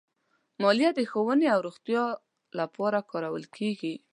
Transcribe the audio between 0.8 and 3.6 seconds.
د ښوونې او روغتیا لپاره کارول